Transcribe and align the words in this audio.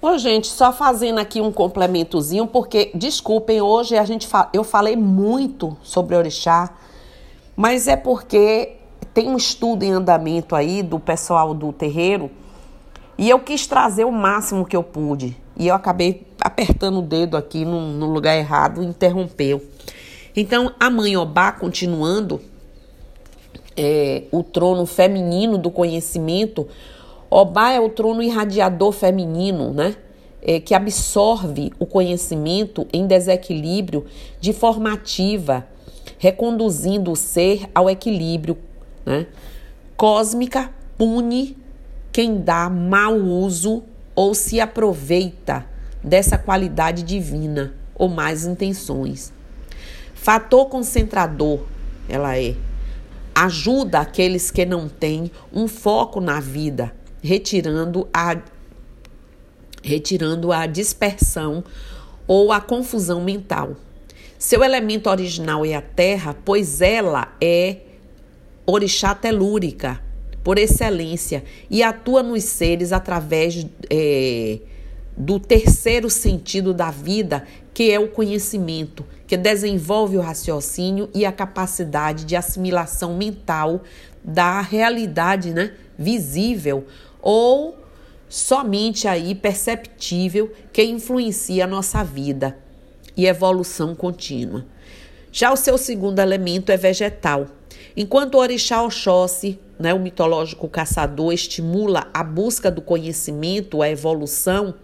Ô, 0.00 0.16
gente, 0.16 0.46
só 0.46 0.72
fazendo 0.72 1.18
aqui 1.18 1.40
um 1.40 1.50
complementozinho, 1.50 2.46
porque, 2.46 2.92
desculpem, 2.94 3.60
hoje 3.60 3.96
a 3.96 4.04
gente 4.04 4.28
fa 4.28 4.48
eu 4.52 4.62
falei 4.62 4.94
muito 4.94 5.76
sobre 5.82 6.14
orixá, 6.14 6.72
mas 7.56 7.88
é 7.88 7.96
porque 7.96 8.76
tem 9.12 9.28
um 9.28 9.36
estudo 9.36 9.82
em 9.82 9.90
andamento 9.90 10.54
aí 10.54 10.84
do 10.84 11.00
pessoal 11.00 11.52
do 11.52 11.72
terreiro 11.72 12.30
e 13.18 13.28
eu 13.28 13.40
quis 13.40 13.66
trazer 13.66 14.04
o 14.04 14.12
máximo 14.12 14.64
que 14.64 14.76
eu 14.76 14.84
pude. 14.84 15.36
E 15.56 15.66
eu 15.66 15.74
acabei 15.74 16.24
apertando 16.40 17.00
o 17.00 17.02
dedo 17.02 17.36
aqui 17.36 17.64
no, 17.64 17.80
no 17.80 18.06
lugar 18.06 18.36
errado, 18.36 18.80
interrompeu. 18.80 19.60
Então, 20.36 20.72
a 20.78 20.88
mãe 20.88 21.16
Obá, 21.16 21.50
continuando, 21.50 22.40
é, 23.76 24.22
o 24.30 24.44
trono 24.44 24.86
feminino 24.86 25.58
do 25.58 25.72
conhecimento, 25.72 26.68
Obá 27.30 27.72
é 27.72 27.80
o 27.80 27.88
trono 27.88 28.22
irradiador 28.22 28.92
feminino, 28.92 29.72
né? 29.72 29.96
É, 30.40 30.60
que 30.60 30.72
absorve 30.72 31.72
o 31.80 31.84
conhecimento 31.84 32.86
em 32.92 33.06
desequilíbrio 33.06 34.06
de 34.40 34.52
forma 34.52 34.92
ativa, 34.92 35.66
reconduzindo 36.16 37.10
o 37.10 37.16
ser 37.16 37.68
ao 37.74 37.90
equilíbrio. 37.90 38.56
Né? 39.04 39.26
Cósmica 39.96 40.72
pune 40.96 41.56
quem 42.12 42.40
dá 42.40 42.70
mau 42.70 43.16
uso 43.16 43.82
ou 44.14 44.32
se 44.32 44.60
aproveita 44.60 45.66
dessa 46.02 46.38
qualidade 46.38 47.02
divina 47.02 47.74
ou 47.94 48.08
mais 48.08 48.44
intenções. 48.44 49.32
Fator 50.14 50.66
concentrador, 50.66 51.60
ela 52.08 52.38
é. 52.38 52.54
Ajuda 53.34 54.00
aqueles 54.00 54.50
que 54.50 54.66
não 54.66 54.88
têm 54.88 55.30
um 55.52 55.68
foco 55.68 56.20
na 56.20 56.40
vida, 56.40 56.92
retirando 57.22 58.08
a 58.12 58.36
retirando 59.82 60.52
a 60.52 60.66
dispersão 60.66 61.64
ou 62.26 62.52
a 62.52 62.60
confusão 62.60 63.22
mental. 63.22 63.76
Seu 64.38 64.62
elemento 64.62 65.08
original 65.08 65.64
é 65.64 65.74
a 65.74 65.80
terra, 65.80 66.36
pois 66.44 66.80
ela 66.80 67.34
é 67.40 67.78
orixá 68.66 69.14
telúrica, 69.14 70.00
por 70.44 70.58
excelência, 70.58 71.42
e 71.70 71.82
atua 71.82 72.22
nos 72.22 72.44
seres 72.44 72.92
através 72.92 73.66
é, 73.90 74.58
do 75.16 75.40
terceiro 75.40 76.08
sentido 76.08 76.72
da 76.72 76.90
vida, 76.90 77.44
que 77.74 77.90
é 77.90 77.98
o 77.98 78.08
conhecimento, 78.08 79.04
que 79.26 79.36
desenvolve 79.36 80.16
o 80.16 80.20
raciocínio 80.20 81.08
e 81.14 81.24
a 81.24 81.32
capacidade 81.32 82.24
de 82.24 82.36
assimilação 82.36 83.16
mental 83.16 83.82
da 84.22 84.60
realidade 84.60 85.50
né, 85.50 85.72
visível 85.98 86.86
ou 87.20 87.76
somente 88.28 89.08
aí 89.08 89.34
perceptível 89.34 90.52
que 90.72 90.82
influencia 90.82 91.64
a 91.64 91.66
nossa 91.66 92.04
vida 92.04 92.58
e 93.16 93.26
evolução 93.26 93.94
contínua. 93.94 94.64
Já 95.32 95.52
o 95.52 95.56
seu 95.56 95.76
segundo 95.76 96.20
elemento 96.20 96.70
é 96.70 96.76
vegetal. 96.76 97.46
Enquanto 97.96 98.36
o 98.36 98.38
orixá 98.38 98.82
Oxóssi, 98.82 99.58
né, 99.78 99.92
o 99.92 99.98
mitológico 99.98 100.68
caçador, 100.68 101.32
estimula 101.32 102.08
a 102.12 102.22
busca 102.22 102.70
do 102.70 102.80
conhecimento, 102.80 103.82
a 103.82 103.88
evolução, 103.88 104.74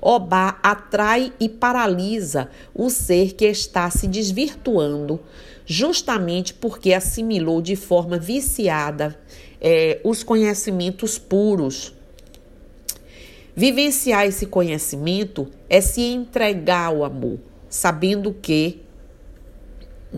Obá 0.00 0.58
atrai 0.62 1.32
e 1.38 1.48
paralisa 1.48 2.48
o 2.74 2.88
ser 2.88 3.34
que 3.34 3.44
está 3.44 3.90
se 3.90 4.06
desvirtuando, 4.06 5.20
justamente 5.66 6.54
porque 6.54 6.92
assimilou 6.94 7.60
de 7.60 7.76
forma 7.76 8.18
viciada 8.18 9.18
é, 9.60 10.00
os 10.02 10.22
conhecimentos 10.22 11.18
puros. 11.18 11.94
Vivenciar 13.54 14.26
esse 14.26 14.46
conhecimento 14.46 15.48
é 15.68 15.80
se 15.80 16.00
entregar 16.00 16.86
ao 16.86 17.04
amor, 17.04 17.38
sabendo 17.68 18.32
que 18.32 18.80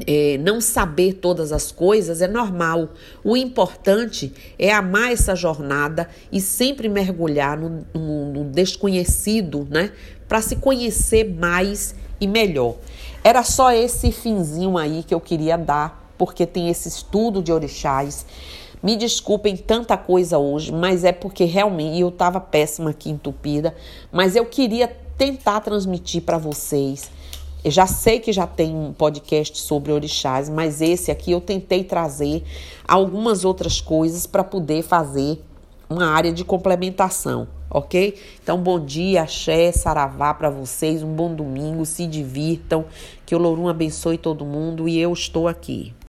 é, 0.07 0.39
não 0.39 0.61
saber 0.61 1.15
todas 1.15 1.53
as 1.53 1.71
coisas 1.71 2.23
é 2.23 2.29
normal. 2.29 2.91
O 3.23 3.37
importante 3.37 4.33
é 4.59 4.73
amar 4.73 5.13
essa 5.13 5.35
jornada 5.37 6.09
e 6.31 6.41
sempre 6.41 6.89
mergulhar 6.89 7.59
no, 7.59 7.85
no, 7.93 8.33
no 8.33 8.45
desconhecido, 8.45 9.67
né? 9.71 9.93
Para 10.27 10.41
se 10.41 10.57
conhecer 10.57 11.25
mais 11.25 11.95
e 12.21 12.27
melhor. 12.27 12.77
Era 13.23 13.43
só 13.43 13.73
esse 13.73 14.11
finzinho 14.11 14.79
aí 14.79 15.03
que 15.03 15.15
eu 15.15 15.21
queria 15.21 15.57
dar, 15.57 16.13
porque 16.17 16.47
tem 16.47 16.69
esse 16.69 16.89
estudo 16.89 17.43
de 17.43 17.53
orixás. 17.53 18.25
Me 18.83 18.97
desculpem 18.97 19.57
tanta 19.57 19.97
coisa 19.97 20.39
hoje, 20.39 20.73
mas 20.73 21.05
é 21.05 21.13
porque 21.13 21.45
realmente 21.45 22.01
eu 22.01 22.09
estava 22.09 22.41
péssima 22.41 22.91
aqui 22.91 23.11
entupida, 23.11 23.75
mas 24.11 24.35
eu 24.35 24.45
queria 24.47 24.89
tentar 25.17 25.61
transmitir 25.61 26.23
para 26.23 26.37
vocês. 26.37 27.11
Eu 27.65 27.71
já 27.71 27.87
sei 27.87 28.19
que 28.19 28.33
já 28.33 28.45
tem 28.45 28.75
um 28.75 28.93
podcast 28.93 29.61
sobre 29.61 29.93
orixás, 29.93 30.49
mas 30.49 30.81
esse 30.81 31.13
aqui 31.13 31.31
eu 31.31 31.41
tentei 31.41 31.85
trazer 31.85 32.43
algumas 32.89 33.45
outras 33.45 33.81
coisas 33.81 34.27
para 34.27 34.43
poder 34.43 34.83
fazer 34.83 35.41
uma 35.89 36.07
área 36.07 36.33
de 36.33 36.45
complementação, 36.45 37.47
ok? 37.71 38.19
Então, 38.43 38.59
bom 38.59 38.85
dia, 38.85 39.23
axé, 39.23 39.71
saravá 39.71 40.35
para 40.35 40.51
vocês, 40.51 41.05
um 41.05 41.15
bom 41.15 41.33
domingo, 41.33 41.87
se 41.87 42.05
divirtam, 42.05 42.85
que 43.25 43.35
o 43.35 43.39
Lourum 43.39 43.69
abençoe 43.69 44.19
todo 44.19 44.45
mundo 44.45 44.89
e 44.89 44.99
eu 44.99 45.13
estou 45.13 45.47
aqui. 45.47 45.95